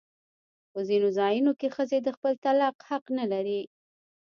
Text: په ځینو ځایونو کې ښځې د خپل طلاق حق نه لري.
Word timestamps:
په 0.71 0.79
ځینو 0.87 1.07
ځایونو 1.17 1.51
کې 1.59 1.67
ښځې 1.75 1.97
د 2.01 2.07
خپل 2.15 2.33
طلاق 2.43 2.75
حق 2.89 3.03
نه 3.17 3.25
لري. 3.31 3.61